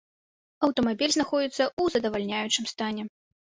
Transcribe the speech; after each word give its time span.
Аўтамабіль 0.67 1.13
знаходзіцца 1.17 1.63
ў 1.81 1.99
задавальняючым 1.99 2.65
стане. 2.75 3.09